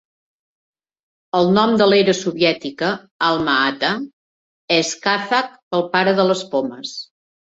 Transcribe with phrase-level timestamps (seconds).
[1.39, 2.89] El nom de l'era soviètica,
[3.29, 3.91] Alma-Ata,
[4.79, 6.95] és kazakh pel "pare de les pomes".